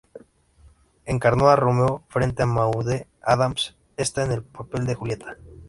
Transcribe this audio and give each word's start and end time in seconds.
Encarnó 1.05 1.49
a 1.49 1.55
Romeo 1.55 2.01
frente 2.09 2.41
a 2.41 2.47
Maude 2.47 3.05
Adams, 3.21 3.75
esta 3.97 4.25
en 4.25 4.31
el 4.31 4.41
papel 4.41 4.87
de 4.87 4.95
Julieta. 4.95 5.37